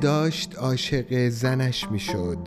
[0.00, 2.38] داشت عاشق زنش می‌شد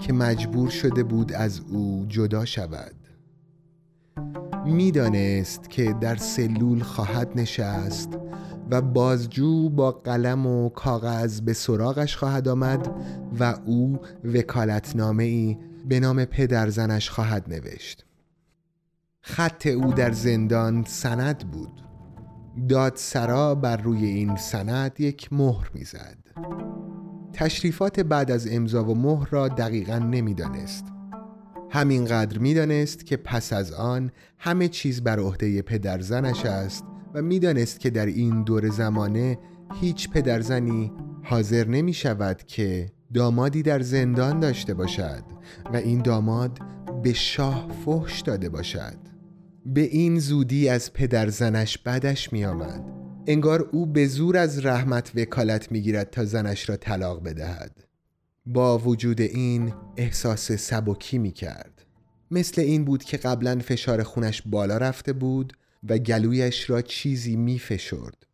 [0.00, 2.94] که مجبور شده بود از او جدا شود.
[4.66, 8.08] می‌دانست که در سلول خواهد نشست
[8.70, 12.94] و بازجو با قلم و کاغذ به سراغش خواهد آمد
[13.40, 15.58] و او وکالتنامه ای
[15.88, 18.04] به نام پدر زنش خواهد نوشت.
[19.20, 21.82] خط او در زندان سند بود.
[22.68, 26.16] دادسرا بر روی این سند یک مهر می‌زد.
[27.36, 30.84] تشریفات بعد از امضا و مهر را دقیقا نمی‌دانست.
[31.70, 37.90] همینقدر می‌دانست که پس از آن همه چیز بر عهده پدرزنش است و می‌دانست که
[37.90, 39.38] در این دور زمانه
[39.80, 40.92] هیچ پدرزنی
[41.22, 45.22] حاضر نمی شود که دامادی در زندان داشته باشد
[45.72, 46.58] و این داماد
[47.02, 48.98] به شاه فحش داده باشد.
[49.66, 55.72] به این زودی از پدرزنش بدش می آمد انگار او به زور از رحمت وکالت
[55.72, 57.84] می گیرد تا زنش را طلاق بدهد
[58.46, 61.86] با وجود این احساس سبکی می کرد
[62.30, 65.52] مثل این بود که قبلا فشار خونش بالا رفته بود
[65.88, 68.26] و گلویش را چیزی می فشرد.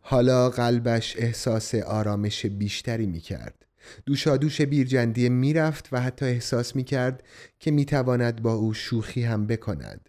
[0.00, 3.66] حالا قلبش احساس آرامش بیشتری می کرد.
[4.06, 7.22] دوشادوش بیرجندی می رفت و حتی احساس می کرد
[7.58, 10.08] که می تواند با او شوخی هم بکند.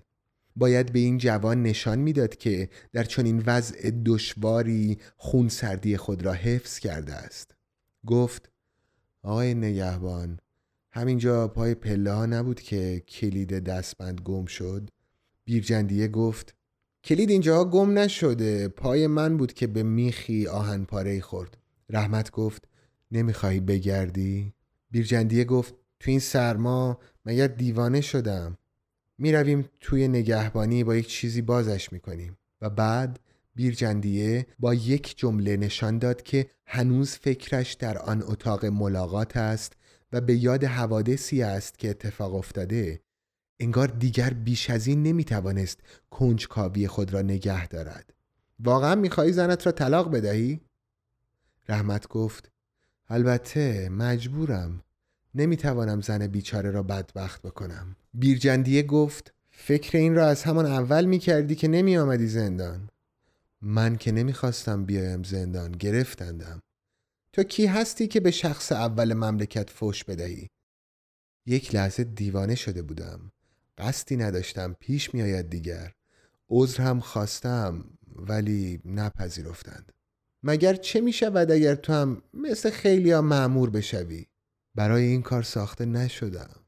[0.55, 6.33] باید به این جوان نشان می‌داد که در چنین وضع دشواری خون سردی خود را
[6.33, 7.55] حفظ کرده است.
[8.05, 8.51] گفت
[9.23, 10.39] آقای نگهبان
[10.91, 14.89] همینجا پای پله ها نبود که کلید دستبند گم شد
[15.45, 16.55] بیرجندیه گفت
[17.03, 21.57] کلید اینجا گم نشده پای من بود که به میخی آهن پاره خورد
[21.89, 22.67] رحمت گفت
[23.11, 24.53] نمی‌خوای بگردی؟
[24.91, 28.57] بیرجندیه گفت تو این سرما مگر دیوانه شدم
[29.21, 33.19] می‌رویم توی نگهبانی با یک چیزی بازش می‌کنیم و بعد
[33.55, 39.73] بیرجندیه با یک جمله نشان داد که هنوز فکرش در آن اتاق ملاقات است
[40.11, 43.01] و به یاد حوادثی است که اتفاق افتاده.
[43.59, 45.79] انگار دیگر بیش از این نمی‌توانست
[46.09, 48.13] کنجکاوی خود را نگه دارد.
[48.59, 50.61] واقعا می‌خواهی زنت را طلاق بدهی؟
[51.69, 52.51] رحمت گفت
[53.09, 54.83] البته مجبورم.
[55.35, 57.95] نمی‌توانم زن بیچاره را بدبخت بکنم.
[58.13, 62.89] بیرجندیه گفت فکر این را از همان اول می‌کردی که نمی آمدی زندان.
[63.61, 66.61] من که نمی‌خواستم بیایم زندان گرفتندم.
[67.33, 70.49] تو کی هستی که به شخص اول مملکت فوش بدهی؟
[71.45, 73.31] یک لحظه دیوانه شده بودم.
[73.77, 75.91] قصدی نداشتم پیش میآید دیگر.
[76.49, 77.85] عذر هم خواستم
[78.15, 79.91] ولی نپذیرفتند.
[80.43, 84.25] مگر چه می شود اگر تو هم مثل خیلی ها معمور بشوی؟
[84.75, 86.60] برای این کار ساخته نشدم.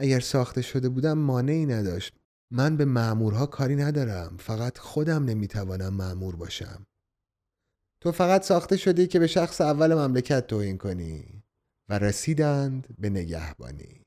[0.00, 2.14] اگر ساخته شده بودم مانعی نداشت.
[2.50, 4.36] من به معمورها کاری ندارم.
[4.38, 6.86] فقط خودم نمی‌توانم معمور باشم.
[8.00, 11.42] تو فقط ساخته شدی که به شخص اول مملکت توهین کنی
[11.88, 14.00] و رسیدند به نگهبانی.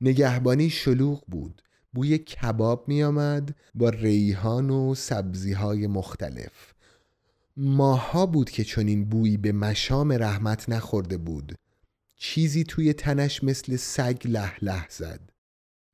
[0.00, 1.62] نگهبانی شلوغ بود.
[1.92, 6.74] بوی کباب می آمد با ریحان و سبزی های مختلف.
[7.56, 11.54] ماها بود که چنین بویی به مشام رحمت نخورده بود.
[12.18, 15.30] چیزی توی تنش مثل سگ له له زد.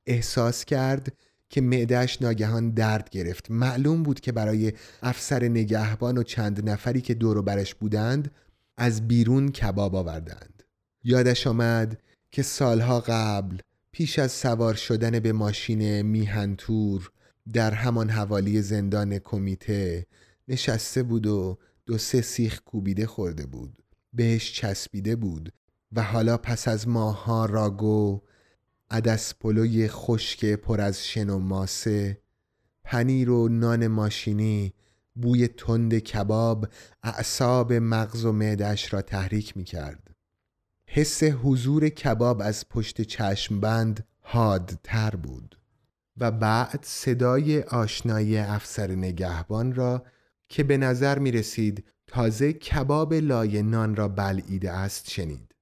[0.05, 1.13] احساس کرد
[1.49, 3.51] که معدهش ناگهان درد گرفت.
[3.51, 8.31] معلوم بود که برای افسر نگهبان و چند نفری که دور برش بودند
[8.77, 10.63] از بیرون کباب آوردند.
[11.03, 12.01] یادش آمد
[12.31, 13.57] که سالها قبل
[13.91, 17.11] پیش از سوار شدن به ماشین میهنتور
[17.53, 20.05] در همان حوالی زندان کمیته
[20.47, 23.83] نشسته بود و دو سه سیخ کوبیده خورده بود.
[24.13, 25.51] بهش چسبیده بود.
[25.95, 28.21] و حالا پس از ماها راگو
[28.91, 32.21] عدس پلوی خشک پر از شن و ماسه
[32.83, 34.73] پنیر و نان ماشینی
[35.15, 36.67] بوی تند کباب
[37.03, 40.15] اعصاب مغز و معدش را تحریک می کرد
[40.87, 45.59] حس حضور کباب از پشت چشم بند حادتر بود
[46.17, 50.05] و بعد صدای آشنایی افسر نگهبان را
[50.49, 55.54] که به نظر می رسید تازه کباب لای نان را بلعیده است شنید.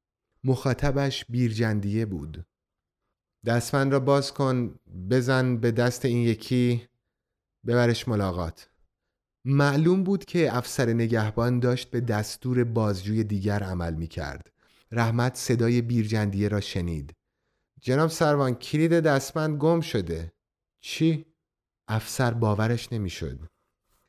[0.43, 2.45] مخاطبش بیرجندیه بود.
[3.45, 4.75] دستمند را باز کن
[5.09, 6.87] بزن به دست این یکی
[7.67, 8.69] ببرش ملاقات.
[9.45, 14.51] معلوم بود که افسر نگهبان داشت به دستور بازجوی دیگر عمل می کرد.
[14.91, 17.13] رحمت صدای بیرجندیه را شنید.
[17.81, 20.33] جناب سروان کلید دستمند گم شده.
[20.81, 21.25] چی؟
[21.87, 23.39] افسر باورش نمی‌شد.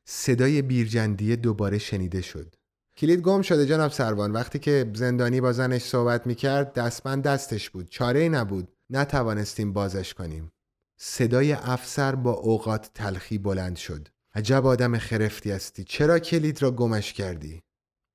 [0.05, 2.55] صدای بیرجندیه دوباره شنیده شد.
[2.97, 4.33] کلید گم شده جناب سروان.
[4.33, 7.89] وقتی که زندانی با زنش صحبت می‌کرد دستمند دستش بود.
[7.89, 8.69] چاره ای نبود.
[8.91, 10.53] نتوانستیم بازش کنیم.
[10.97, 14.09] صدای افسر با اوقات تلخی بلند شد.
[14.35, 15.85] عجب آدم خرفتی هستی.
[15.85, 17.63] چرا کلید را گمش کردی؟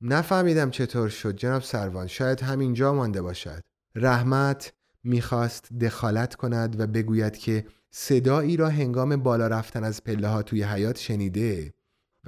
[0.02, 2.08] نفهمیدم چطور شد جناب سروان.
[2.08, 3.62] شاید همینجا مانده باشد.
[3.96, 4.74] رحمت
[5.04, 10.64] می‌خواست دخالت کند و بگوید که صدایی را هنگام بالا رفتن از پله ها توی
[10.64, 11.74] حیات شنیده.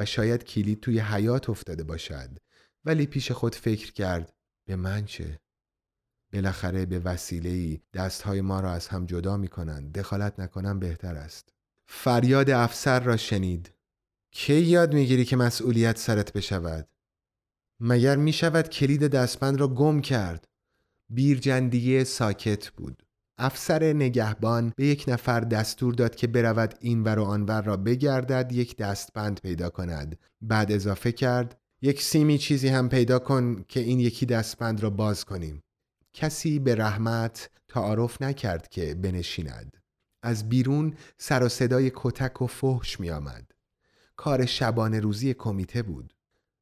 [0.06, 2.30] شاید کلید توی حیات افتاده باشد
[2.86, 4.34] ولی پیش خود فکر کرد
[4.68, 5.40] به من چه؟
[6.34, 11.50] بالاخره به وسیله دستهای ما را از هم جدا می کنند دخالت نکنم بهتر است
[11.88, 13.74] فریاد افسر را شنید
[14.32, 16.88] کی یاد می‌گیری که مسئولیت سرت بشود؟
[17.80, 20.48] مگر می شود کلید دستبند را گم کرد؟
[21.10, 23.04] بیرجندیه ساکت بود
[23.38, 28.52] افسر نگهبان به یک نفر دستور داد که برود این ور و آنور را بگردد
[28.52, 30.20] یک دستبند پیدا کند.
[30.42, 35.26] بعد اضافه کرد یک سیمی چیزی هم پیدا کن که این یکی دستبند را باز
[35.26, 35.64] کنیم.
[36.14, 39.78] کسی به رحمت تعارف نکرد که بنشیند.
[40.24, 43.52] از بیرون سر و صدای کتک و فحش می آمد.
[44.16, 46.14] کار شبانه روزی کمیته بود.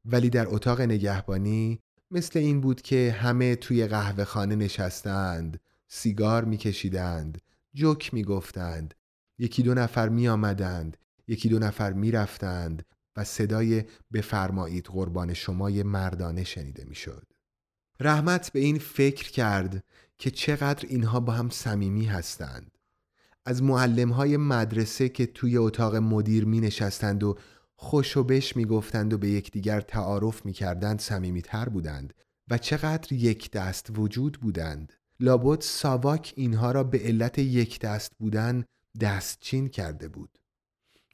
[0.05, 1.79] ولی در اتاق نگهبانی
[2.11, 5.59] مثل این بود که همه توی قهوه خانه نشستند.
[5.91, 7.41] سیگار میکشیدند
[7.73, 8.93] جوک می‌گفتند
[9.37, 10.97] یکی دو نفر می آمدند
[11.27, 13.83] یکی دو نفر می رفتند و صدای
[14.13, 17.27] بفرمایید قربان شمای مردانه شنیده می‌شد.
[17.99, 19.83] رحمت به این فکر کرد
[20.17, 22.77] که چقدر اینها با هم صمیمی هستند.
[23.45, 27.37] از معلم های مدرسه که توی اتاق مدیر می نشستند و
[27.75, 30.99] خوش و بش می گفتند و به یکدیگر تعارف می کردند
[31.43, 32.13] تر بودند
[32.47, 34.93] و چقدر یک دست وجود بودند.
[35.19, 38.65] لابد ساواک اینها را به علت یک دست بودن
[39.01, 40.39] دستچین کرده بود.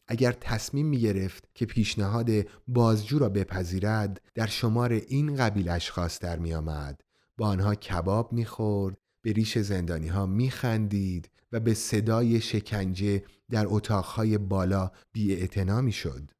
[0.07, 2.29] اگر تصمیم می گرفت که پیشنهاد
[2.67, 7.01] بازجو را بپذیرد در شمار این قبیل اشخاص در می آمد.
[7.37, 13.23] با آنها کباب می خورد، به ریش زندانی ها می خندید و به صدای شکنجه
[13.49, 15.49] در اتاقهای بالا بی
[15.81, 16.31] می شد.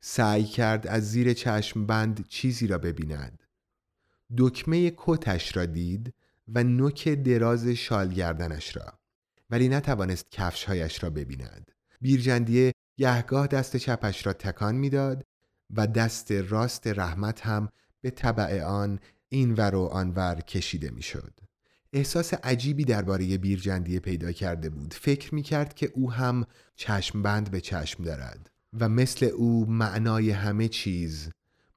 [0.00, 3.42] سعی کرد از زیر چشم بند چیزی را ببیند.
[4.38, 6.14] دکمه کتش را دید
[6.54, 8.98] و نوک دراز شال گردنش را
[9.50, 11.70] ولی نتوانست کفشهایش را ببیند.
[12.00, 15.24] بیرجندیه گهگاه دست چپش را تکان می‌داد
[15.70, 17.68] و دست راست رحمت هم
[18.00, 21.40] به طبع آن این ور و آنور کشیده می‌شد.
[21.92, 24.94] احساس عجیبی درباره بیرجندیه پیدا کرده بود.
[24.94, 26.46] فکر می کرد که او هم
[26.76, 28.50] چشم بند به چشم دارد
[28.80, 31.30] و مثل او معنای همه چیز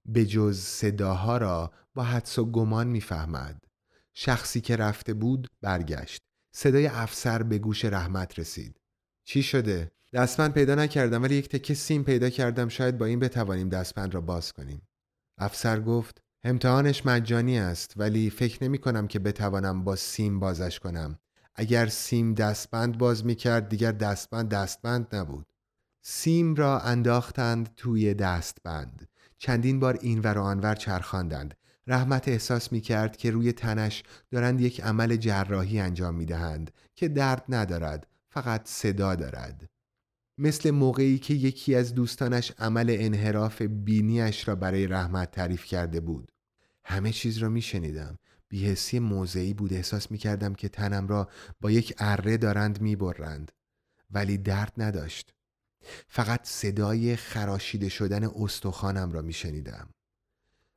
[0.06, 3.64] به جز صداها را با حدس و گمان می‌فهمد.
[4.13, 6.22] شخصی که رفته بود برگشت.
[6.56, 8.80] صدای افسر به گوش رحمت رسید.
[9.24, 12.70] چی شده؟ دستمند پیدا نکردم ولی یک تکه سیم پیدا کردم.
[12.70, 14.82] شاید با این بتوانیم دستبند را باز کنیم.
[15.38, 21.20] افسر گفت امتحانش مجانی است ولی فکر نمی کنم که بتوانم با سیم بازش کنم.
[21.56, 25.46] اگر سیم دستبند باز می کرد دیگر دستبند دستبند نبود.
[26.01, 29.08] سیم را انداختند توی دستبند.
[29.38, 31.53] چندین بار این ور و آنور چرخاندند.
[31.88, 37.08] رحمت احساس می کرد که روی تنش دارند یک عمل جراحی انجام می دهند که
[37.08, 39.70] درد ندارد فقط صدا دارد.
[40.38, 46.32] مثل موقعی که یکی از دوستانش عمل انحراف بینیش را برای رحمت تعریف کرده بود.
[46.86, 48.18] همه چیز را می شنیدم
[48.50, 49.74] بیهسی موضعی بود.
[49.74, 51.30] احساس می کردم که تنم را
[51.62, 53.52] با یک اره دارند می برند.
[54.12, 55.34] ولی درد نداشت.
[56.08, 59.90] فقط صدای خراشیده شدن استخوانم را می شنیدم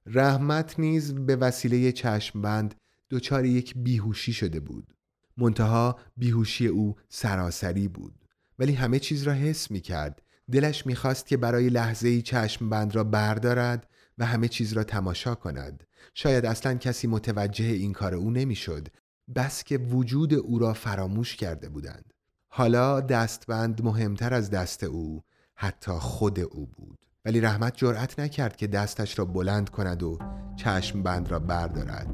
[0.07, 2.75] رحمت نیز به وسیله چشم بند
[3.11, 4.95] دچار یک بیهوشی شده بود.
[5.37, 8.15] منتها بیهوشی او سراسری بود.
[8.59, 12.95] ولی همه چیز را حس می کرد دلش می‌خواست که برای لحظه ای چشم بند
[12.95, 15.85] را بردارد و همه چیز را تماشا کند.
[16.15, 18.89] شاید اصلا کسی متوجه این کار او نمی‌شد
[19.35, 22.13] بس که وجود او را فراموش کرده بودند.
[22.49, 25.23] حالا دستبند مهمتر از دست او
[25.55, 27.04] حتی خود او بود.
[27.27, 30.19] ولی رحمت جرأت نکرد که دستش را بلند کند و
[30.57, 32.07] چشم بند را بردارد.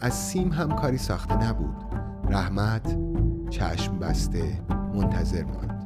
[0.00, 1.76] از سیم هم کاری ساخته نبود.
[2.30, 2.98] رحمت
[3.50, 4.60] چشم بسته
[4.94, 5.76] منتظر ماند.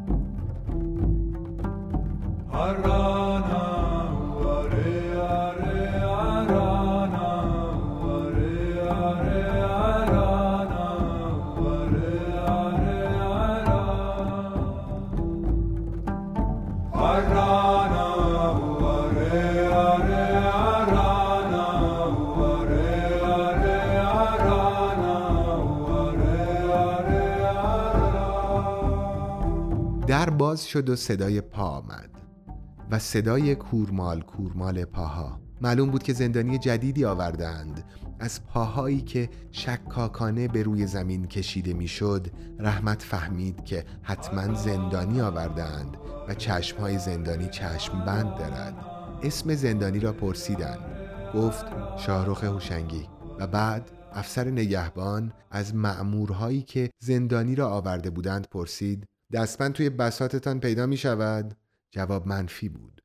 [30.10, 32.10] در باز شد و صدای پا آمد
[32.90, 35.40] و صدای کورمال کورمال پاها.
[35.60, 37.84] معلوم بود که زندانی جدیدی آوردند.
[38.20, 42.26] از پاهایی که شکاکانه به روی زمین کشیده می‌شد
[42.58, 45.96] رحمت فهمید که حتما زندانی آوردند
[46.28, 48.74] و چشمهای زندانی چشم بند دارد
[49.22, 50.80] اسم زندانی را پرسیدند.
[51.34, 51.64] گفت
[51.98, 53.08] شاهروخ هوشنگی.
[53.38, 60.60] و بعد افسر نگهبان از معمورهایی که زندانی را آورده بودند پرسید دستبند توی بساتتان
[60.60, 61.56] پیدا می شود؟
[61.90, 63.02] جواب منفی بود.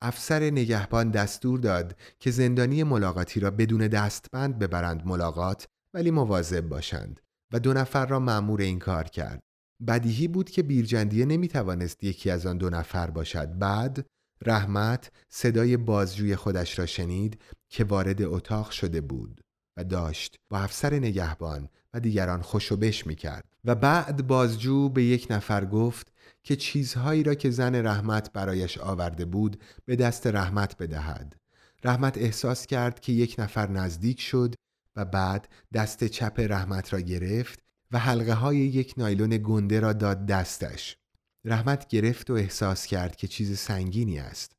[0.00, 7.20] افسر نگهبان دستور داد که زندانی ملاقاتی را بدون دستبند ببرند ملاقات ولی مواظب باشند
[7.52, 9.42] و دو نفر را مأمور این کار کرد.
[9.88, 13.58] بدیهی بود که بیرجندیه نمی توانست یکی از آن دو نفر باشد.
[13.58, 14.06] بعد
[14.46, 19.40] رحمت صدای بازجوی خودش را شنید که وارد اتاق شده بود
[19.76, 25.26] و داشت با افسر نگهبان و دیگران خوشوبش می کرد و بعد بازجو به یک
[25.30, 26.12] نفر گفت
[26.42, 31.36] که چیزهایی را که زن رحمت برایش آورده بود به دست رحمت بدهد.
[31.84, 34.54] رحمت احساس کرد که یک نفر نزدیک شد
[34.96, 40.26] و بعد دست چپ رحمت را گرفت و حلقه های یک نایلون گنده را داد
[40.26, 40.96] دستش.
[41.44, 44.52] رحمت گرفت و احساس کرد که چیز سنگینی است.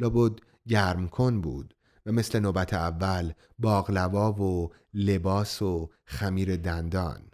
[0.00, 0.38] لابد
[0.68, 1.74] گرم کن بود
[2.06, 7.30] و مثل نوبت اول باغلوا و لباس و خمیر دندان.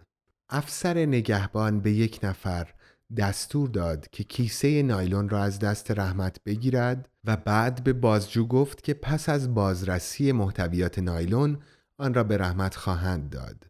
[0.49, 2.73] افسر نگهبان به یک نفر
[3.17, 8.83] دستور داد که کیسه نایلون را از دست رحمت بگیرد و بعد به بازجو گفت
[8.83, 11.59] که پس از بازرسی محتویات نایلون
[11.97, 13.67] آن را به رحمت خواهند داد.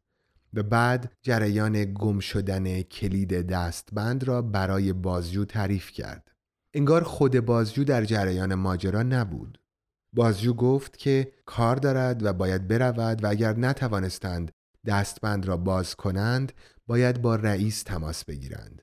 [0.54, 6.32] و بعد جریان گم شدن کلید دستبند را برای بازجو تعریف کرد.
[6.74, 9.60] انگار خود بازجو در جریان ماجرا نبود.
[10.14, 14.52] بازجو گفت که کار دارد و باید برود و اگر نتوانستند
[14.86, 16.52] دستبند را باز کنند
[16.88, 18.82] باید با رئیس تماس بگیرند.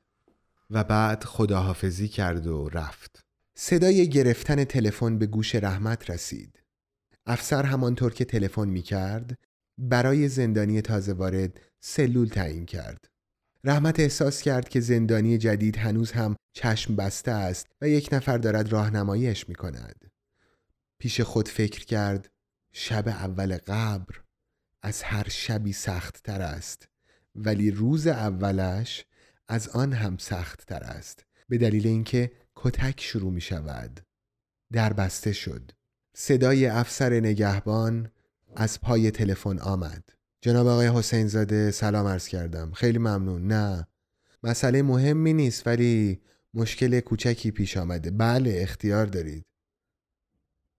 [0.71, 3.21] و بعد خداحافظی کرد و رفت.
[3.54, 6.62] صدای گرفتن تلفن به گوش رحمت رسید.
[7.26, 9.38] افسر همانطور که تلفن می کرد
[9.78, 13.09] برای زندانی تازه وارد سلول تعیین کرد.
[13.64, 18.73] رحمت احساس کرد که زندانی جدید هنوز هم چشم بسته است و یک نفر دارد
[18.73, 20.11] راهنماییش می کند.
[20.99, 22.30] پیش خود فکر کرد
[22.73, 24.21] شب اول قبر.
[24.82, 26.88] از هر شبی سخت تر است
[27.34, 29.04] ولی روز اولش
[29.48, 34.00] از آن هم سخت تر است به دلیل اینکه کتک شروع می شود
[34.72, 35.72] در بسته شد.
[36.14, 38.10] صدای افسر نگهبان
[38.56, 40.04] از پای تلفن آمد.
[40.40, 42.72] جناب آقای حسین زاده سلام عرض کردم.
[42.72, 43.46] خیلی ممنون.
[43.46, 43.86] نه
[44.42, 46.20] مسئله مهمی نیست ولی
[46.54, 48.10] مشکل کوچکی پیش آمده.
[48.10, 49.46] بله اختیار دارید.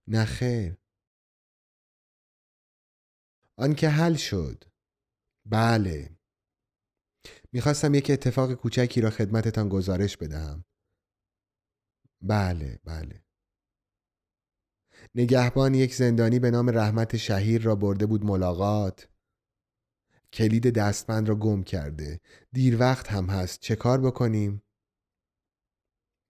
[0.07, 0.77] نه خیر.
[3.63, 4.63] آن که حل شد.
[5.46, 6.17] بله.
[7.51, 10.65] می‌خواستم یک اتفاق کوچکی را خدمتتان گزارش بدهم.
[12.22, 13.24] بله بله.
[15.15, 19.10] نگهبان یک زندانی به نام رحمت شهیر را برده بود ملاقات.
[20.34, 22.20] کلید دستبند را گم کرده.
[22.51, 23.60] دیر وقت هم هست.
[23.60, 24.63] چه کار بکنیم؟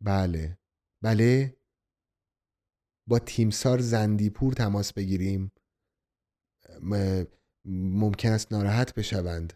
[0.01, 0.57] بله.
[1.01, 1.57] بله.
[3.07, 5.52] با تیمسار زندیپور تماس بگیریم.
[7.65, 9.53] ممکن است ناراحت بشوند.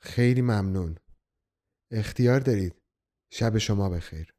[0.00, 0.96] خیلی ممنون.
[1.90, 2.74] اختیار دارید.
[3.30, 4.34] شب شما بخیر.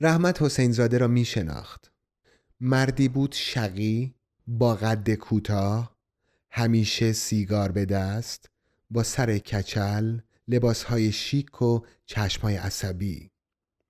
[0.00, 1.92] رحمت حسین زاده را می شناخت
[2.60, 4.14] مردی بود شقی
[4.46, 5.96] با قد کوتاه
[6.50, 8.50] همیشه سیگار به دست
[8.90, 10.18] با سر کچل
[10.48, 13.30] لباسهای شیک و چشمهای عصبی.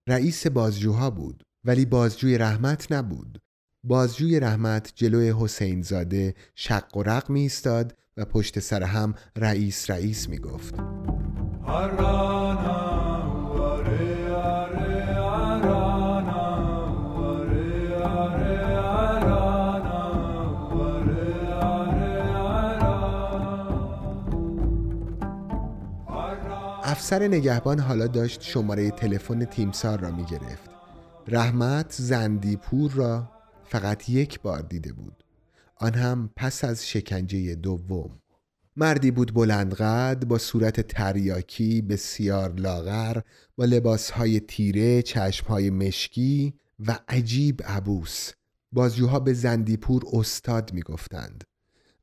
[0.06, 3.42] رئیس بازجوها بود ولی بازجوی رحمت نبود.
[3.88, 9.90] بازجوی رحمت جلوی حسین زاده شق و رق می ایستاد و پشت سر هم رئیس
[9.90, 10.74] رئیس می گفت
[26.84, 30.70] افسر نگهبان حالا داشت شماره تلفن تیمسار را می گرفت
[31.28, 33.35] رحمت زندیپور را
[33.68, 35.24] فقط یک بار دیده بود.
[35.76, 38.10] آن هم پس از شکنجه دوم.
[38.76, 43.20] مردی بود بلندقد با صورت تریاکی بسیار لاغر
[43.56, 46.54] با لباسهای تیره چشمهای مشکی
[46.86, 48.30] و عجیب عبوس.
[48.72, 51.44] بازجوها به زندیپور استاد می‌گفتند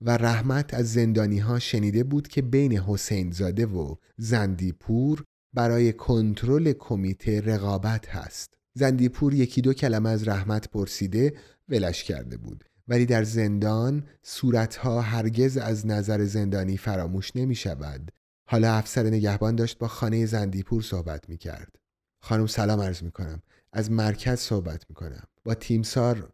[0.01, 6.73] و رحمت از زندانی ها شنیده بود که بین حسین زاده و زندیپور برای کنترل
[6.73, 8.53] کمیته رقابت هست.
[8.73, 11.33] زندیپور یکی دو کلمه از رحمت پرسیده
[11.69, 18.11] ولش کرده بود ولی در زندان صورتها هرگز از نظر زندانی فراموش نمی شود.
[18.45, 21.75] حالا افسر نگهبان داشت با خانه زندیپور صحبت می کرد.
[22.21, 23.41] خانم سلام عرض می کنم.
[23.73, 25.23] از مرکز صحبت می کنم.
[25.43, 26.33] با تیمسار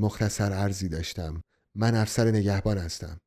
[0.00, 1.42] مختصر عرضی داشتم.
[1.74, 3.20] من افسر نگهبان هستم.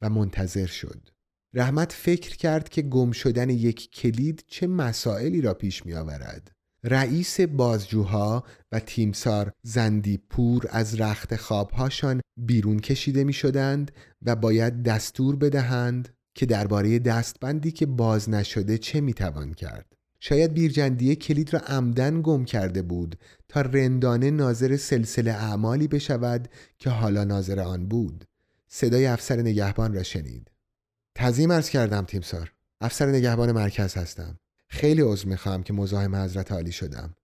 [0.00, 1.08] و منتظر شد.
[1.54, 6.55] رحمت فکر کرد که گم شدن یک کلید چه مسائلی را پیش می آورد.
[6.88, 13.90] رئیس بازجوها و تیمسار زندیپور از رخت خوابهاشان بیرون کشیده می شدند
[14.22, 19.92] و باید دستور بدهند که درباره دستبندی که باز نشده چه می توان کرد.
[20.20, 26.90] شاید بیرجندیه کلید را عمدن گم کرده بود تا رندانه ناظر سلسله اعمالی بشود که
[26.90, 28.24] حالا ناظر آن بود.
[28.68, 30.50] صدای افسر نگهبان را شنید.
[31.14, 32.52] تزیم ارز کردم تیمسار.
[32.80, 34.38] افسر نگهبان مرکز هستم.
[34.68, 37.16] خیلی عذر می‌خوام که مزاحم حضرت عالی شدم.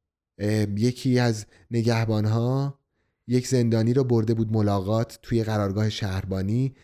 [0.77, 2.79] یکی از نگهبانها
[3.27, 6.77] یک زندانی رو برده بود ملاقات توی قرارگاه شهربانی.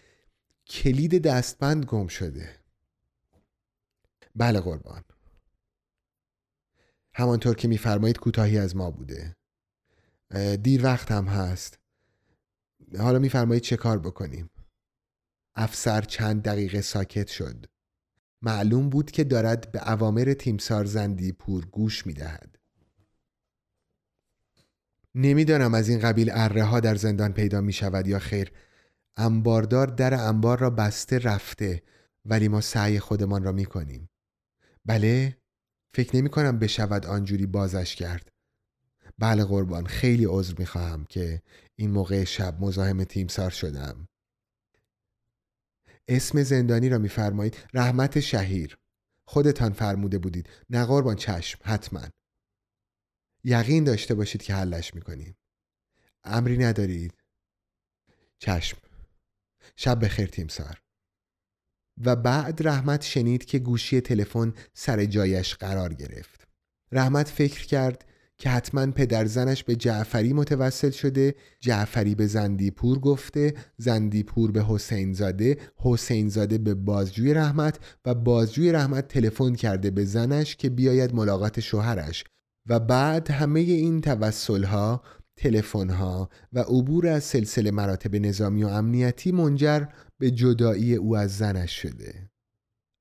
[0.67, 2.57] کلید دستبند گم شده.
[4.37, 5.05] بله قربان.
[7.15, 9.37] همانطور که میفرمایید کوتاهی از ما بوده.
[10.63, 11.79] دیر وقت هم هست.
[12.99, 14.51] حالا میفرمایید چه کار بکنیم؟
[15.55, 17.67] افسر چند دقیقه ساکت شد.
[18.43, 22.59] معلوم بود که دارد به اوامر تیمسار زندی پور گوش می دهد.
[25.15, 28.53] نمی‌دانم از این قبیل اره ها در زندان پیدا می شود یا خیر.
[29.17, 31.83] انباردار در انبار را بسته رفته
[32.25, 34.09] ولی ما سعی خودمان را می کنیم
[34.85, 35.37] بله
[35.95, 38.33] فکر نمی کنم بشود آنجوری بازش کرد.
[39.19, 41.43] بله قربان خیلی عذر می خواهم که
[41.77, 44.08] این موقع شب مزاحم تیمسار شدم.
[46.09, 47.57] اسم زندانی را میفرمایید.
[47.75, 48.79] رحمت شهیر.
[49.25, 50.49] خودتان فرموده بودید.
[50.71, 51.59] نه قربان چشم.
[51.63, 52.03] حتما.
[53.45, 55.37] یقین داشته باشید که حلش می‌کنیم.
[56.25, 57.15] امری ندارید.
[58.39, 58.79] چشم.
[59.77, 60.83] شب بخیر تیمسار
[62.05, 66.49] و بعد رحمت شنید که گوشی تلفن سر جایش قرار گرفت.
[66.93, 68.08] رحمت فکر کرد
[68.39, 75.13] که حتما پدر زنش به جعفری متوسل شده جعفری به زندیپور گفته زندیپور به حسین
[75.13, 81.15] زاده حسین زاده به بازجوی رحمت و بازجوی رحمت تلفن کرده به زنش که بیاید
[81.15, 82.25] ملاقات شوهرش.
[82.69, 85.03] و بعد همه این توسل ها
[85.37, 89.85] تلفن ها و عبور از سلسله مراتب نظامی و امنیتی منجر
[90.19, 92.31] به جدایی او از زنش شده.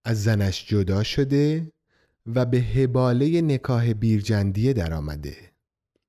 [0.05, 1.71] از زنش جدا شده
[2.27, 5.35] و به هباله نکاه بیرجندیه درآمده.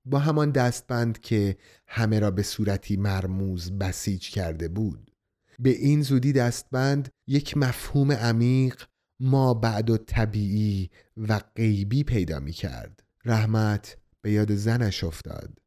[0.05, 5.11] با همان دستبند که همه را به صورتی مرموز بسیج کرده بود.
[5.59, 8.83] به این زودی دستبند یک مفهوم عمیق
[9.21, 13.03] ما بعد و طبیعی و غیبی پیدا می کرد.
[13.25, 15.59] رحمت به یاد زنش افتاد.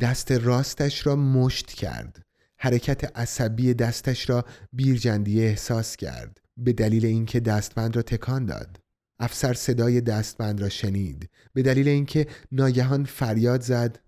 [0.00, 2.22] دست راستش را مشت کرد.
[2.58, 6.40] حرکت عصبی دستش را بیرجندیه احساس کرد.
[6.56, 8.78] به دلیل اینکه دستبند را تکان داد.
[9.18, 11.30] افسر صدای دستبند را شنید.
[11.52, 13.98] به دلیل اینکه ناگهان فریاد زد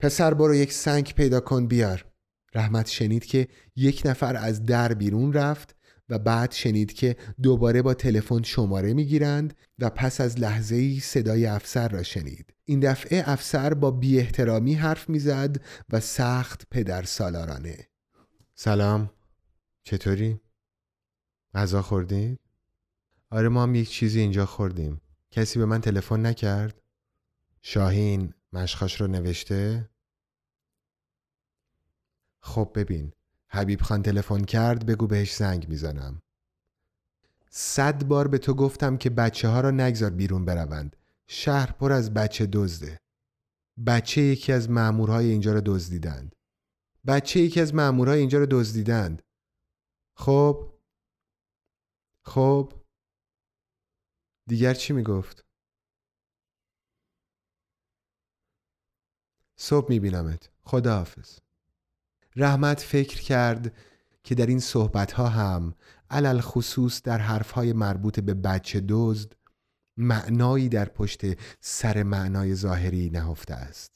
[0.00, 2.06] پسر برو یک سنگ پیدا کن بیار.
[2.54, 5.76] رحمت شنید که یک نفر از در بیرون رفت
[6.08, 11.46] و بعد شنید که دوباره با تلفن شماره می‌گیرند و پس از لحظه ای صدای
[11.46, 12.54] افسر را شنید.
[12.64, 15.56] این دفعه افسر با بی احترامی حرف می‌زد
[15.90, 17.88] و سخت پدر سالارانه.
[18.54, 19.10] سلام.
[19.84, 20.40] چطوری؟
[21.54, 22.41] غذا خوردید؟
[23.32, 25.00] آره ما هم یک چیزی اینجا خوردیم.
[25.30, 26.80] کسی به من تلفن نکرد؟
[27.62, 29.90] شاهین مشخاش رو نوشته؟
[32.40, 33.12] خب ببین
[33.48, 36.22] حبیب خان تلفن کرد بگو بهش زنگ می‌زنم.
[37.50, 40.96] صد بار به تو گفتم که بچه ها را نگذار بیرون بروند.
[41.26, 42.98] شهر پر از بچه دزده.
[43.86, 46.34] بچه یکی از مامورهای اینجا را دزدیدند.
[47.06, 49.22] بچه یکی از مامورهای اینجا را دزدیدند.
[50.14, 50.72] خب؟
[52.22, 52.81] خب؟
[54.46, 55.44] دیگر چی می‌گفت؟
[59.56, 60.50] صبح میبینمت.
[60.62, 61.38] خداحافظ.
[62.36, 63.76] رحمت فکر کرد
[64.24, 65.74] که در این صحبت ها هم
[66.10, 69.32] علل خصوص در حرف های مربوط به بچه دزد
[69.96, 71.20] معنایی در پشت
[71.60, 73.92] سر معنای ظاهری نهفته است.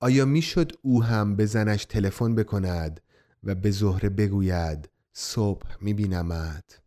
[0.00, 3.00] آیا می‌شد او هم به زنش تلفن بکند
[3.42, 6.82] و به زهره بگوید صبح میبینمت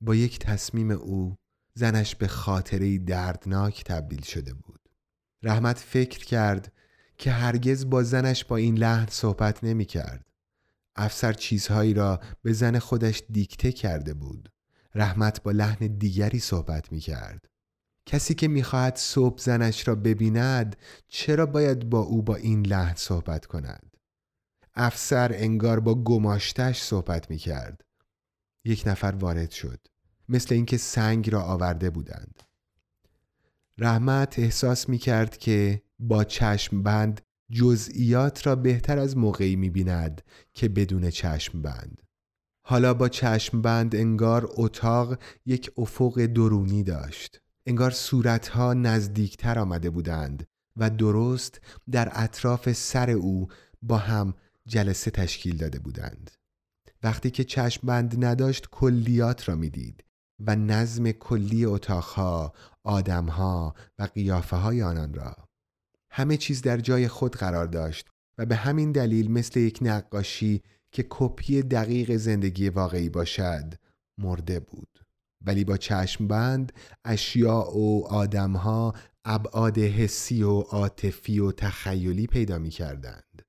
[0.00, 1.36] با یک تصمیم او
[1.80, 4.80] زنش به خاطره دردناک تبدیل شده بود
[5.42, 6.72] رحمت فکر کرد
[7.18, 10.24] که هرگز با زنش با این لحن صحبت نمی کرد.
[10.96, 14.52] افسر چیزهایی را به زن خودش دیکته کرده بود.
[14.94, 17.44] رحمت با لحن دیگری صحبت می کرد.
[18.06, 20.76] کسی که می‌خواهد صبح زنش را ببیند
[21.08, 23.96] چرا باید با او با این لحن صحبت کند؟
[24.74, 27.80] افسر انگار با گماشتش صحبت می کرد.
[28.64, 29.89] یک نفر وارد شد.
[30.30, 32.42] مثل اینکه سنگ را آورده بودند.
[33.78, 40.22] رحمت احساس می کرد که با چشم بند جزئیات را بهتر از موقعی می بیند
[40.54, 42.02] که بدون چشم بند.
[42.62, 47.40] حالا با چشم بند انگار اتاق یک افق درونی داشت.
[47.66, 53.48] انگار صورتها نزدیکتر آمده بودند و درست در اطراف سر او
[53.82, 54.34] با هم
[54.66, 56.30] جلسه تشکیل داده بودند.
[57.02, 60.04] وقتی که چشم بند نداشت کلیات را می‌دید
[60.46, 62.52] و نظم کلی اتاقها،
[62.84, 65.36] آدمها و قیافه های آنان را
[66.10, 71.06] همه چیز در جای خود قرار داشت و به همین دلیل مثل یک نقاشی که
[71.10, 73.74] کپی دقیق زندگی واقعی باشد
[74.18, 75.06] مرده بود
[75.46, 76.72] ولی با چشم بند
[77.04, 83.42] اشیاء و آدمها ابعاد حسی و عاطفی و تخیلی پیدا می کردند.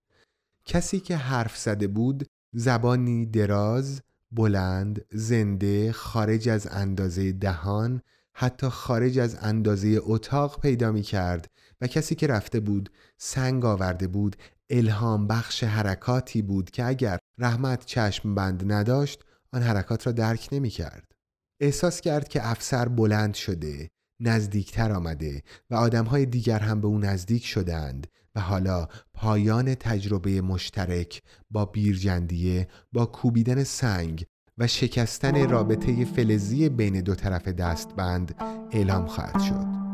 [0.66, 8.02] کسی که حرف زده بود زبانی دراز، بلند، زنده، خارج از اندازه دهان،
[8.34, 11.48] حتی خارج از اندازه اتاق پیدا می کرد
[11.82, 14.36] و کسی که رفته بود سنگ آورده بود
[14.70, 20.70] الهام بخش حرکاتی بود که اگر رحمت چشم بند نداشت آن حرکات را درک نمی
[20.70, 21.12] کرد.
[21.60, 23.90] احساس کرد که افسر بلند شده
[24.20, 31.22] نزدیکتر آمده و آدمهای دیگر هم به او نزدیک شدند و حالا پایان تجربه مشترک
[31.52, 34.26] با بیرجندیه با کوبیدن سنگ
[34.58, 38.36] و شکستن رابطه فلزی بین دو طرف دستبند
[38.72, 39.91] اعلام خواهد شد.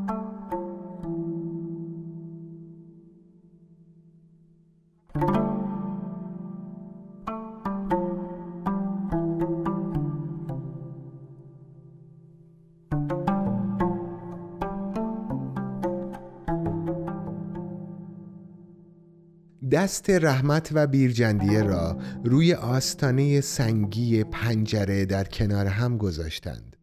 [19.77, 26.75] دست رحمت و بیرجندیه را روی آستانه سنگی پنجره در کنار هم گذاشتند.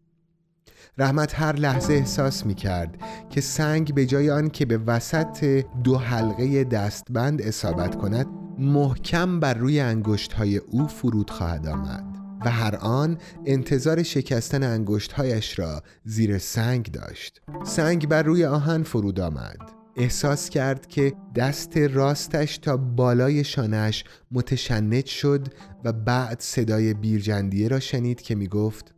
[0.99, 2.97] رحمت هر لحظه احساس می کرد
[3.31, 8.27] که سنگ به جای آن که به وسط دو حلقه دستبند اصابت کند
[8.59, 12.05] محکم بر روی انگشت های او فرود خواهد آمد
[12.45, 17.41] و هر آن انتظار شکستن انگشتهایش را زیر سنگ داشت.
[17.65, 19.74] سنگ بر روی آهن فرود آمد.
[19.97, 25.49] احساس کرد که دست راستش تا بالای شانش متشنج شد
[25.85, 28.95] و بعد صدای بیرجندیه را شنید که می گفت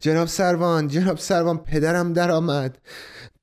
[0.00, 2.78] جناب سروان جناب سروان پدرم در آمد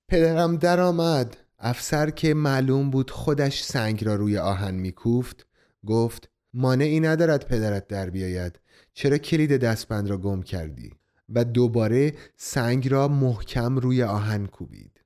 [0.08, 5.46] پدرم در آمد افسر که معلوم بود خودش سنگ را روی آهن میکوفت
[5.86, 8.60] گفت مانعی ندارد پدرت در بیاید
[8.94, 10.92] چرا کلید دستبند را گم کردی؟
[11.30, 15.01] و دوباره سنگ را محکم روی آهن کوبید.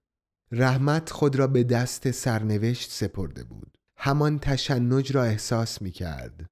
[0.52, 3.78] رحمت خود را به دست سرنوشت سپرده بود.
[3.98, 6.46] همان تشنج را احساس می کرد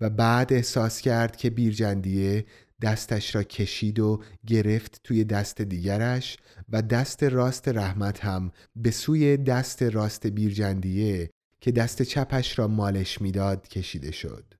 [0.00, 2.46] و بعد احساس کرد که بیرجندیه
[2.82, 6.36] دستش را کشید و گرفت توی دست دیگرش
[6.68, 13.20] و دست راست رحمت هم به سوی دست راست بیرجندیه که دست چپش را مالش
[13.20, 14.54] می‌داد کشیده شد.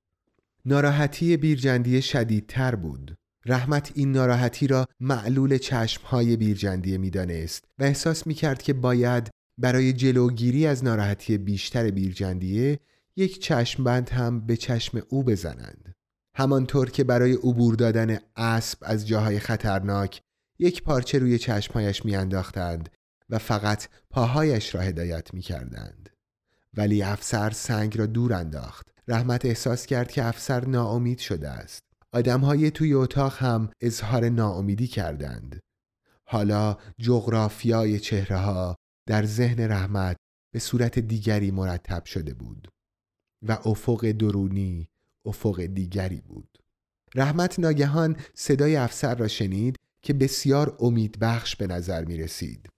[0.64, 3.17] ناراحتی بیرجندیه شدیدتر بود.
[3.46, 9.92] رحمت این ناراحتی را معلول چشمهای بیرجندیه می‌دانست و احساس می کرد که باید برای
[9.92, 12.81] جلوگیری از ناراحتی بیشتر بیرجندیه
[13.16, 15.94] یک چشمبند هم به چشم او بزنند
[16.37, 20.22] همانطور که برای عبور دادن اسب از جاهای خطرناک
[20.59, 22.88] یک پارچه روی چشمهایش میانداختند
[23.31, 26.11] و فقط پاهایش را هدایت می کردند.
[26.77, 28.88] ولی افسر سنگ را دور انداخت.
[29.09, 31.88] رحمت احساس کرد که افسر ناامید شده است.
[32.12, 35.61] آدمهای توی اتاق هم اظهار ناامیدی کردند.
[36.25, 40.16] حالا جغرافیای چهره ها در ذهن رحمت
[40.53, 42.68] به صورت دیگری مرتب شده بود
[43.42, 44.88] و افق درونی
[45.25, 46.59] افق دیگری بود.
[47.14, 52.68] رحمت ناگهان صدای افسر را شنید که بسیار امیدبخش به نظر می رسید.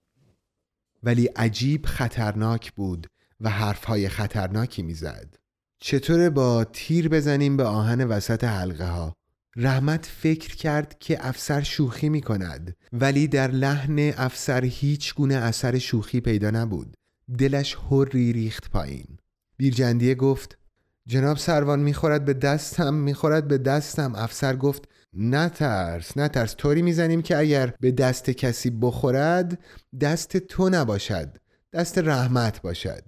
[1.03, 3.07] ولی عجیب خطرناک بود
[3.41, 5.35] و حرفهای خطرناکی می‌زد.
[5.83, 9.15] چطور با تیر بزنیم به آهن وسط حلقه ها؟
[9.57, 15.79] رحمت فکر کرد که افسر شوخی می کند ولی در لحن افسر هیچ گونه اثر
[15.79, 16.97] شوخی پیدا نبود.
[17.39, 19.17] دلش هری ریخت پایین.
[19.57, 20.59] بیرجندیه گفت
[21.07, 24.15] جناب سروان می‌خورد به دستم می‌خورد به دستم.
[24.15, 26.57] افسر گفت نترس نترس.
[26.57, 29.59] طوری می‌زنیم که اگر به دست کسی بخورد
[30.01, 31.37] دست تو نباشد
[31.73, 33.03] دست رحمت باشد.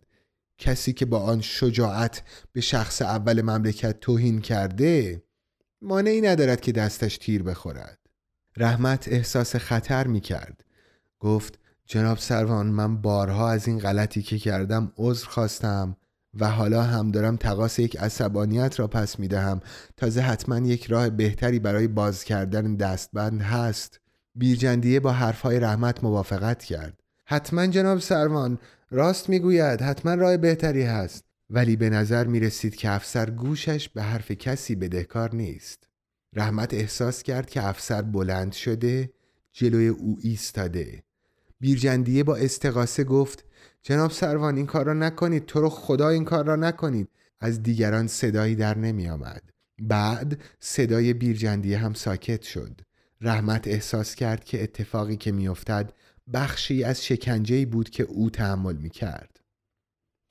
[0.59, 5.23] کسی که با آن شجاعت به شخص اول مملکت توهین کرده
[5.83, 7.99] مانعی ندارد که دستش تیر بخورد.
[8.57, 10.65] رحمت احساس خطر می کرد
[11.21, 15.97] گفت جناب سروان من بارها از این غلطی که کردم عذر خواستم
[16.41, 19.61] و حالا هم دارم تقاس یک عصبانیت را پس می دهم
[19.97, 24.01] تازه حتما یک راه بهتری برای باز کردن دستبند هست.
[24.35, 27.01] بیرجندیه با حرفهای رحمت موافقت کرد.
[27.25, 28.59] حتما جناب سروان
[28.91, 31.32] راست می‌گوید حتما راه بهتری هست.
[31.55, 35.89] ولی به نظر می رسید که افسر گوشش به حرف کسی بدهکار نیست.
[36.33, 39.11] رحمت احساس کرد که افسر بلند شده
[39.53, 41.03] جلوی او ایستاده.
[41.61, 43.45] بیرجندیه با استقاسه گفت
[43.83, 45.47] جناب سروان این کار را نکنید.
[45.47, 47.09] تو رو خدا این کار را نکنید.
[47.41, 49.43] از دیگران صدایی در نمی آمد.
[49.79, 52.81] بعد صدای بیرجندیه هم ساکت شد.
[53.21, 55.93] رحمت احساس کرد که اتفاقی که میافتد
[56.35, 59.32] بخشی از شکنجهی بود که او تحمل می کرد.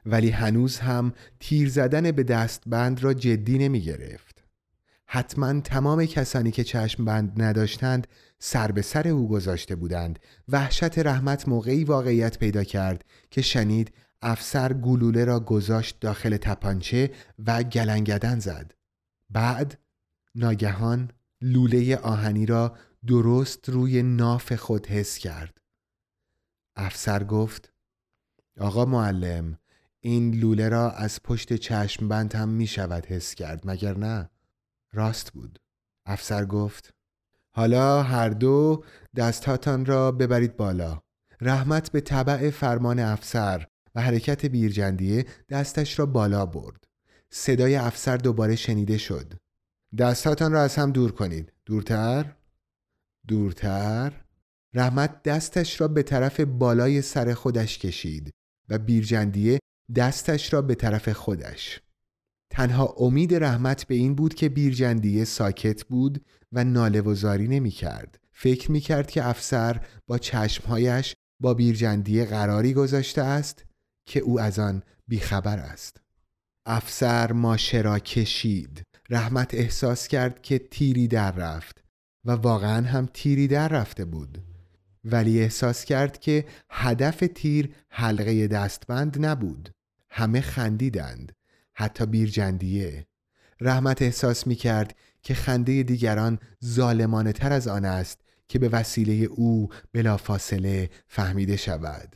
[0.06, 4.44] ولی هنوز هم تیر زدن به دستبند را جدی نمی گرفت.
[5.08, 8.08] حتما تمام کسانی که چشم بند نداشتند
[8.40, 10.20] سر به سر او گذاشته بودند.
[10.48, 17.12] وحشت رحمت موقعی واقعیت پیدا کرد که شنید افسر گلوله را گذاشت داخل تپانچه
[17.48, 18.74] و گلنگدن زد.
[19.30, 19.80] بعد
[20.36, 21.12] ناگهان
[21.42, 25.58] لوله آهنی را درست روی ناف خود حس کرد.
[26.76, 27.74] افسر گفت
[28.60, 29.58] آقا معلم
[30.04, 34.30] این لوله را از پشت چشم بند هم می شود حس کرد مگر نه؟
[34.94, 35.60] راست بود.
[36.06, 36.94] افسر گفت
[37.56, 38.84] حالا هر دو
[39.16, 41.02] دستهاتان را ببرید بالا.
[41.42, 46.84] رحمت به طبع فرمان افسر و حرکت بیرجندیه دستش را بالا برد.
[47.30, 49.34] صدای افسر دوباره شنیده شد.
[49.98, 51.54] دستهاتان را از هم دور کنید.
[51.66, 52.36] دورتر؟
[53.28, 54.26] دورتر؟
[54.74, 58.32] رحمت دستش را به طرف بالای سر خودش کشید
[58.70, 59.60] و بیرجندیه
[59.96, 61.82] دستش را به طرف خودش
[62.52, 67.72] تنها امید رحمت به این بود که بیرجندیه ساکت بود و ناله و زاری نمی
[67.72, 68.20] کرد.
[68.32, 73.66] فکر می کرد که افسر با چشمهایش با بیرجندیه قراری گذاشته است
[74.06, 76.02] که او از آن بیخبر است.
[76.66, 78.82] افسر ماشه را کشید.
[79.10, 81.84] رحمت احساس کرد که تیری در رفت
[82.26, 84.44] و واقعا هم تیری در رفته بود.
[85.04, 89.70] ولی احساس کرد که هدف تیر حلقه دستبند نبود.
[90.12, 91.32] همه خندیدند.
[91.74, 93.06] حتی بیرجندیه.
[93.62, 99.14] رحمت احساس می کرد که خنده دیگران ظالمانه تر از آن است که به وسیله
[99.14, 102.16] او بلا فاصله فهمیده شود.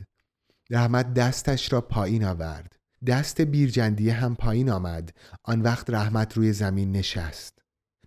[0.70, 2.76] رحمت دستش را پایین آورد.
[3.06, 5.12] دست بیرجندیه هم پایین آمد.
[5.44, 7.58] آن وقت رحمت روی زمین نشست.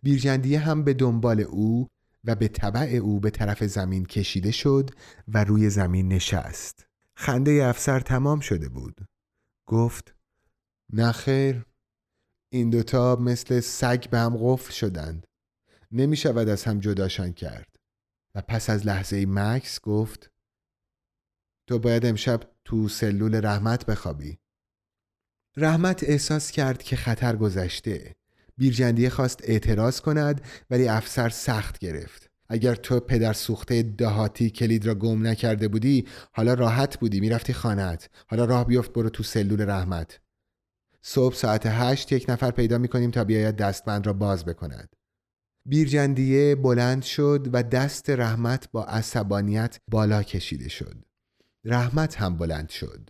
[0.04, 1.88] بیرجندیه هم به دنبال او
[2.24, 4.90] و به طبع او به طرف زمین کشیده شد
[5.28, 6.86] و روی زمین نشست.
[7.16, 9.02] خنده افسر تمام شده بود.
[9.70, 10.16] گفت
[10.94, 11.66] نه خیر
[12.52, 15.28] این دوتا مثل سگ به هم قفل شدند.
[15.92, 17.76] نمی شود از هم جداشان کرد.
[18.36, 20.32] و پس از لحظه مکس گفت
[21.68, 24.40] تو باید امشب تو سلول رحمت بخوابی.
[25.58, 28.16] رحمت احساس کرد که خطر گذشته.
[28.58, 32.29] بیرجندیه خواست اعتراض کند ولی افسر سخت گرفت.
[32.50, 38.10] اگر تو پدر سوخته دهاتی کلید را گم نکرده بودی حالا راحت بودی می‌رفتی خانت
[38.28, 40.20] حالا راه بیفت برو تو سلول رحمت
[41.02, 44.96] صبح ساعت هشت یک نفر پیدا می کنیم تا بیاید دستبند را باز بکند.
[45.66, 51.06] بیرجندیه بلند شد و دست رحمت با عصبانیت بالا کشیده شد.
[51.66, 53.10] رحمت هم بلند شد.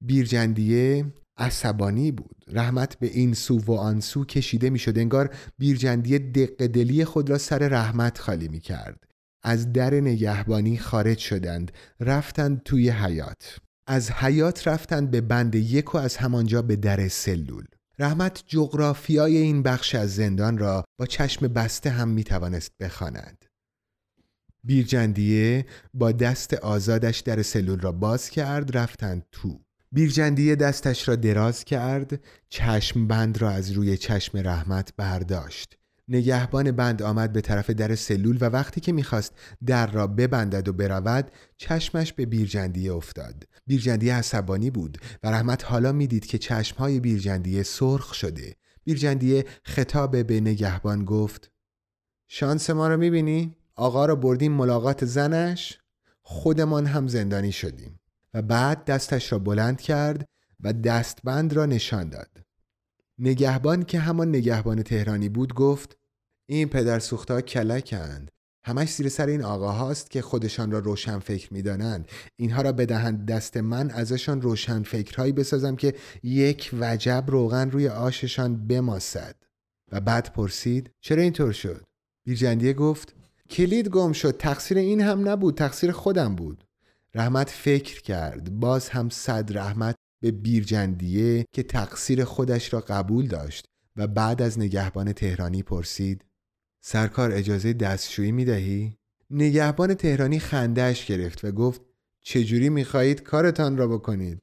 [0.00, 2.44] بیرجندیه عصبانی بود.
[2.48, 4.98] رحمت به این سو و آن سو کشیده می شد.
[4.98, 9.04] انگار بیرجندیه دق خود را سر رحمت خالی می کرد.
[9.42, 11.72] از در نگهبانی خارج شدند.
[12.00, 13.58] رفتند توی حیات.
[13.86, 17.64] از حیات رفتند به بند یک و از همانجا به در سلول
[17.98, 23.44] رحمت جغرافیای این بخش از زندان را با چشم بسته هم می توانست بخواند.
[24.64, 29.60] بیرجندیه با دست آزادش در سلول را باز کرد رفتند تو
[29.92, 35.78] بیرجندیه دستش را دراز کرد چشم بند را از روی چشم رحمت برداشت.
[36.08, 39.34] نگهبان بند آمد به طرف در سلول و وقتی که می‌خواست
[39.66, 43.44] در را ببندد و برود چشمش به بیرجندیه افتاد.
[43.66, 48.56] بیرجندیه عصبانی بود و رحمت حالا می‌دید که چشمهای بیرجندیه سرخ شده.
[48.84, 51.50] بیرجندیه خطاب به نگهبان گفت
[52.28, 55.78] شانس ما رو می‌بینی؟ آقا رو بردیم ملاقات زنش؟
[56.22, 58.00] خودمان هم زندانی شدیم.
[58.34, 60.28] و بعد دستش را بلند کرد
[60.60, 62.40] و دستبند را نشان داد.
[63.18, 65.96] نگهبان که همان نگهبان تهرانی بود گفت
[66.46, 68.30] این پدر سوخته کلکند.
[68.64, 72.08] همش زیر سر این آقا هاست که خودشان را روشن فکر می دانند.
[72.36, 78.66] اینها را بدهند دست من ازشان روشن فکرهایی بسازم که یک وجب روغن روی آششان
[78.66, 79.36] بماسد.
[79.92, 81.82] و بعد پرسید چرا اینطور شد؟
[82.24, 83.14] بیرجندیه گفت
[83.50, 84.36] کلید گم شد.
[84.36, 85.54] تقصیر این هم نبود.
[85.54, 86.64] تقصیر خودم بود.
[87.14, 93.64] رحمت فکر کرد باز هم صد رحمت به بیرجندیه که تقصیر خودش را قبول داشت
[93.96, 96.24] و بعد از نگهبان تهرانی پرسید
[96.84, 98.96] سرکار اجازه دستشویی می دهی؟
[99.30, 101.80] نگهبان تهرانی خندهش گرفت و گفت
[102.20, 104.38] چجوری می خواهید کارتان را بکنید؟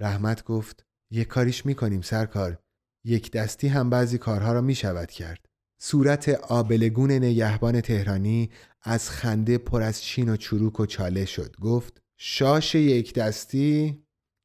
[0.00, 2.58] رحمت گفت یک کاریش می کنیم سرکار
[3.04, 5.49] یک دستی هم بعضی کارها را می شود کرد
[5.82, 8.50] صورت آبلگون نگهبان تهرانی
[8.82, 11.56] از خنده پر از چین و چروک و چاله شد.
[11.60, 14.02] گفت شاش یک دستی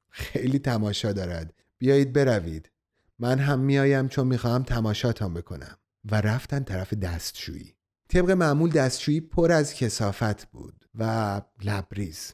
[0.09, 1.53] خیلی تماشا دارد.
[1.77, 2.71] بیایید بروید.
[3.19, 5.77] من هم میایم چون می‌خواهم تماشاتان بکنم.
[6.11, 7.75] و رفتن طرف دستشویی.
[8.09, 12.33] طبق معمول دستشویی پر از کسافت بود و لبریز.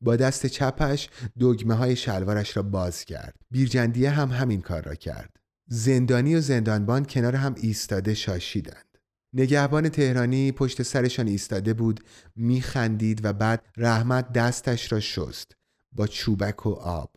[0.00, 1.08] با دست چپش
[1.40, 3.34] دگمه های شلوارش را باز کرد.
[3.50, 5.41] بیرجندیه هم همین کار را کرد.
[5.74, 8.98] زندانی و زندانبان کنار هم ایستاده شاشیدند.
[9.32, 12.00] نگهبان تهرانی پشت سرشان ایستاده بود
[12.36, 15.56] میخندید و بعد رحمت دستش را شست
[15.92, 17.10] با چوبک و آب.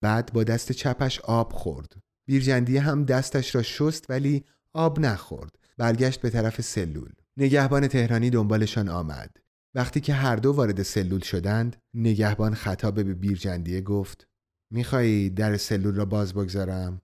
[0.00, 1.92] بعد با دست چپش آب خورد.
[2.26, 5.58] بیرجندیه هم دستش را شست ولی آب نخورد.
[5.78, 7.12] برگشت به طرف سلول.
[7.36, 9.36] نگهبان تهرانی دنبالشان آمد.
[9.74, 14.26] وقتی که هر دو وارد سلول شدند نگهبان خطاب به بیرجندیه گفت
[14.70, 17.00] میخوایی در سلول را باز بگذارم؟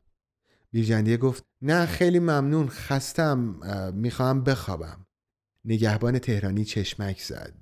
[0.72, 3.38] بیرجندیه گفت نه خیلی ممنون خستم
[3.94, 5.06] می‌خواهم بخوابم.
[5.64, 7.54] نگهبان تهرانی چشمک زد.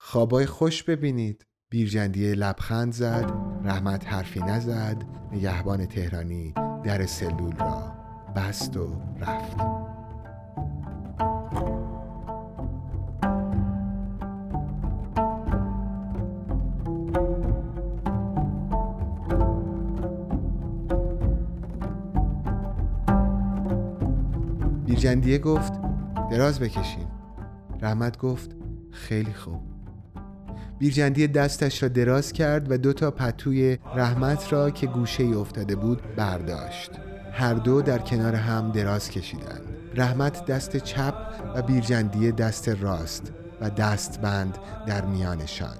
[0.00, 1.46] خوابای خوش ببینید.
[1.70, 3.32] بیرجندیه لبخند زد
[3.64, 7.92] رحمت حرفی نزد نگهبان تهرانی در سلول را
[8.36, 9.56] بست و رفت.
[25.04, 25.72] بیرجندیه گفت
[26.30, 27.06] دراز بکشین.
[27.80, 28.50] رحمت گفت
[28.90, 29.60] خیلی خوب.
[30.78, 35.76] بیرجندی دستش را دراز کرد و دو تا پتوی رحمت را که گوشه ای افتاده
[35.76, 36.90] بود برداشت.
[37.32, 39.62] هر دو در کنار هم دراز کشیدند.
[39.94, 41.14] رحمت دست چپ
[41.54, 45.76] و بیرجندی دست راست و دستبند در میانشان.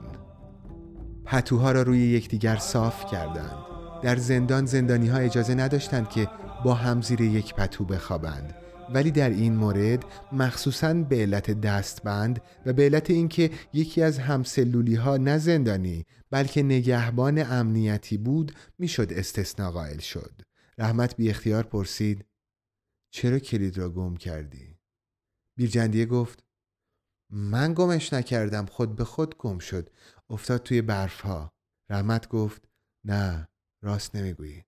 [1.24, 3.56] پتوها را روی یکدیگر صاف کردند.
[4.02, 6.28] در زندان زندانی ها اجازه نداشتند که
[6.64, 8.63] با هم زیر یک پتو بخوابند.
[8.92, 14.94] ولی در این مورد مخصوصا به علت دستبند و به علت اینکه یکی از همسلولی
[14.94, 20.42] ها نه زندانی بلکه نگهبان امنیتی بود می‌شد استثنا قائل شد.
[20.78, 22.24] رحمت بی اختیار پرسید
[23.10, 24.78] چرا کلید را گم کردی؟
[25.56, 26.44] بیرجندیه گفت
[27.30, 29.90] من گمش نکردم خود به خود گم شد.
[30.30, 31.52] افتاد توی برف ها
[31.90, 32.68] رحمت گفت
[33.04, 33.48] نه
[33.82, 34.64] راست نمی‌گویی.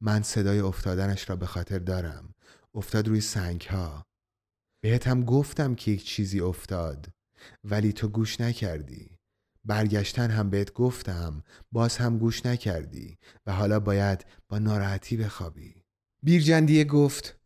[0.00, 2.34] من صدای افتادنش را به خاطر دارم.
[2.74, 4.06] افتاد روی سنگ ها
[4.82, 7.08] بهت هم گفتم که یک چیزی افتاد
[7.64, 9.10] ولی تو گوش نکردی.
[9.64, 15.74] برگشتن هم بهت گفتم باز هم گوش نکردی و حالا باید با ناراحتی بخوابی.
[16.22, 17.38] بیرجندیه گفت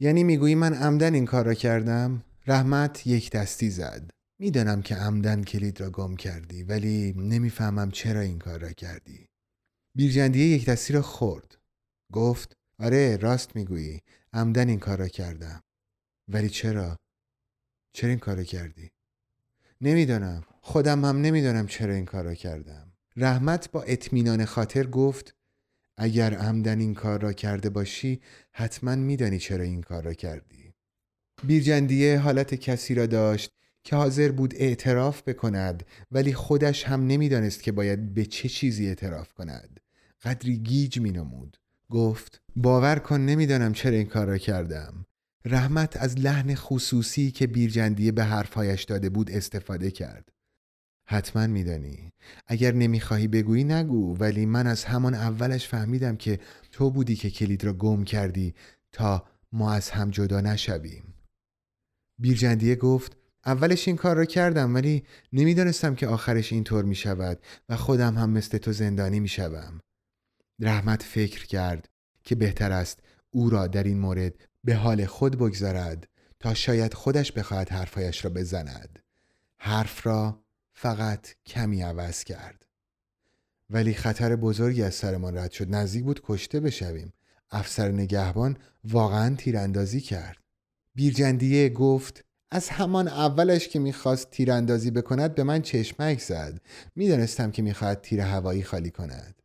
[0.00, 4.10] یعنی می‌گویی من عمدن این کار را کردم؟ رحمت یک دستی زد.
[4.40, 9.26] می‌دانم که عمدن کلید را گم کردی ولی نمی‌فهمم چرا این کار را کردی.
[9.96, 11.58] بیرجندیه یک دستی را خورد.
[12.12, 14.00] گفت آره راست می‌گویی.
[14.32, 15.62] عمدن این کار را کردم.
[16.28, 16.96] ولی چرا؟
[17.92, 18.90] چرا این کار را کردی؟
[19.80, 22.92] نمی‌دانم خودم هم نمی‌دانم چرا این کار را کردم.
[23.16, 25.34] رحمت با اطمینان خاطر گفت
[25.96, 28.20] اگر عمدن این کار را کرده باشی
[28.52, 30.74] حتما میدانی چرا این کار را کردی.
[31.46, 33.50] بیرجندیه حالت کسی را داشت
[33.84, 39.32] که حاضر بود اعتراف بکند ولی خودش هم نمی‌دانست که باید به چه چیزی اعتراف
[39.32, 39.80] کند.
[40.22, 41.56] قدری گیج می نمود
[41.90, 45.04] گفت باور کن نمی‌دانم چرا این کار را کردم.
[45.44, 50.28] رحمت از لحن خصوصی که بیرجندیه به حرفهایش داده بود استفاده کرد.
[51.08, 52.12] حتما میدانی.
[52.46, 56.40] اگر نمی‌خواهی بگویی نگو ولی من از همان اولش فهمیدم که
[56.72, 58.54] تو بودی که کلید را گم کردی
[58.92, 61.14] تا ما از هم جدا نشویم.
[62.20, 63.16] بیرجندیه گفت
[63.46, 67.38] اولش این کار را کردم ولی نمی‌دانستم که آخرش اینطور می شود
[67.68, 69.80] و خودم هم مثل تو زندانی می شوم.
[70.60, 71.88] رحمت فکر کرد
[72.24, 72.98] که بهتر است
[73.30, 74.34] او را در این مورد
[74.64, 76.08] به حال خود بگذارد
[76.40, 78.98] تا شاید خودش بخواهد حرفایش را بزند.
[79.58, 82.66] حرف را فقط کمی عوض کرد.
[83.70, 85.74] ولی خطر بزرگی از سرمان رد شد.
[85.74, 87.12] نزدیک بود کشته بشویم.
[87.50, 90.36] افسر نگهبان واقعا تیراندازی کرد.
[90.94, 96.60] بیرجندیه گفت از همان اولش که می‌خواست تیراندازی بکند به من چشمک زد.
[96.96, 99.39] می‌دانستم که می‌خواهد تیر هوایی خالی کند.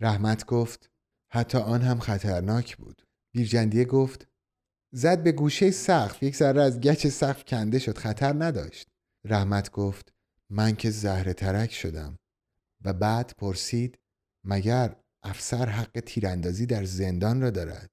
[0.00, 0.90] رحمت گفت
[1.28, 3.02] حتی آن هم خطرناک بود.
[3.32, 4.28] بیرجندیه گفت
[4.92, 8.88] زد به گوشه سقف یک ذره از گچ سقف کنده شد خطر نداشت.
[9.24, 10.12] رحمت گفت
[10.50, 12.18] من که زهره ترک شدم.
[12.84, 13.98] و بعد پرسید
[14.44, 17.90] مگر افسر حق تیراندازی در زندان را دارد؟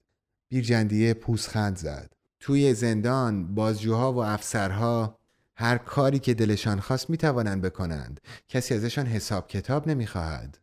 [0.49, 2.13] بیرجندیه پوسخند زد.
[2.39, 5.19] توی زندان بازجوها و افسرها
[5.55, 8.21] هر کاری که دلشان خواست می توانند بکنند.
[8.47, 10.62] کسی ازشان حساب کتاب نمی‌خواهد.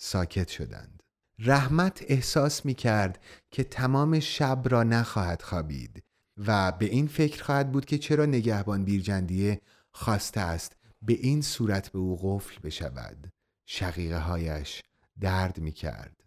[0.00, 1.02] ساکت شدند.
[1.38, 6.04] رحمت احساس می کرد که تمام شب را نخواهد خوابید
[6.36, 11.92] و به این فکر خواهد بود که چرا نگهبان بیرجندیه خواسته است به این صورت
[11.92, 13.32] به او قفل بشود.
[13.66, 14.82] شقیقه هایش
[15.20, 16.24] درد می کرد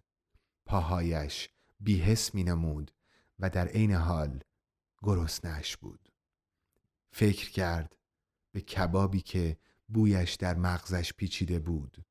[0.66, 1.50] پاهایش
[1.80, 2.92] بیحس می نمود
[3.40, 4.40] و در عین حال
[5.04, 6.10] گرسنش بود.
[7.12, 7.96] فکر کرد
[8.52, 9.58] به کبابی که
[9.88, 12.06] بویش در مغزش پیچیده بود.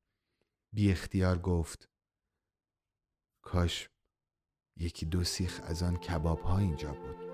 [0.73, 1.89] بی اختیار گفت.
[3.41, 3.89] کاش
[4.77, 7.31] یکی دو سیخ از آن کباب ها اینجا بود.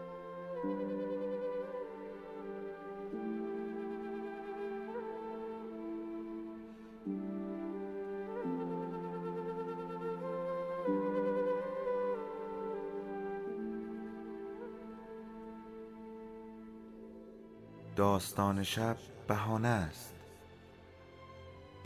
[17.96, 20.17] داستان شب بهانه است.